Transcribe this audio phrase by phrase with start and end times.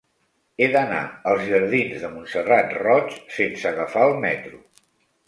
[0.63, 1.01] He d'anar
[1.31, 4.65] als jardins de Montserrat Roig sense agafar el metro.